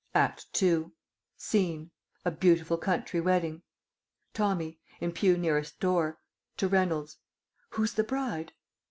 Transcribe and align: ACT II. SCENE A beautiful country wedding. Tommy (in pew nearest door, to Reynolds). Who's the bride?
ACT 0.15 0.63
II. 0.63 0.85
SCENE 1.37 1.91
A 2.25 2.31
beautiful 2.31 2.79
country 2.79 3.21
wedding. 3.21 3.61
Tommy 4.33 4.79
(in 4.99 5.11
pew 5.11 5.37
nearest 5.37 5.79
door, 5.79 6.17
to 6.57 6.67
Reynolds). 6.67 7.17
Who's 7.73 7.93
the 7.93 8.03
bride? 8.03 8.53